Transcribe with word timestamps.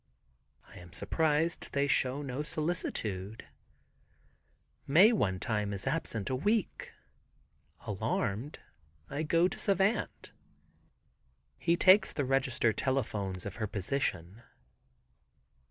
I 0.67 0.79
am 0.79 0.93
surprised 0.93 1.73
they 1.73 1.85
show 1.87 2.23
no 2.23 2.41
solicitude. 2.41 3.45
Mae 4.87 5.11
one 5.13 5.39
time 5.39 5.73
is 5.73 5.85
absent 5.85 6.27
a 6.31 6.35
week. 6.35 6.91
Alarmed 7.81 8.57
I 9.11 9.21
go 9.21 9.47
to 9.47 9.59
Savant. 9.59 10.31
He 11.59 11.77
takes 11.77 12.13
the 12.13 12.25
register 12.25 12.73
telephones 12.73 13.45
of 13.45 13.57
her 13.57 13.67
position. 13.67 14.41